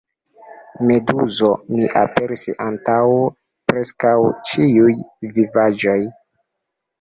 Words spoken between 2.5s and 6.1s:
antaŭ preskaŭ ĉiuj vivaĵoj!"